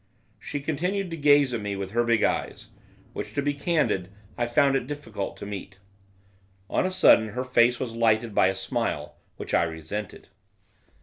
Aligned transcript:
She 0.39 0.61
continued 0.61 1.11
to 1.11 1.15
gaze 1.15 1.53
at 1.53 1.61
me 1.61 1.75
with 1.75 1.91
her 1.91 2.03
big 2.03 2.23
eyes, 2.23 2.69
which, 3.13 3.35
to 3.35 3.41
be 3.43 3.53
candid, 3.53 4.09
I 4.35 4.47
found 4.47 4.75
it 4.75 4.87
difficult 4.87 5.37
to 5.37 5.45
meet. 5.45 5.77
On 6.71 6.87
a 6.87 6.89
sudden 6.89 7.27
her 7.29 7.43
face 7.43 7.79
was 7.79 7.93
lighted 7.95 8.33
by 8.33 8.47
a 8.47 8.55
smile, 8.55 9.17
which 9.37 9.53
I 9.53 9.61
resented. 9.61 10.29